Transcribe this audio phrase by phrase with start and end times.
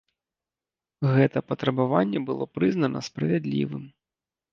[1.17, 3.83] Гэта патрабаванне было прызнана справядлівым.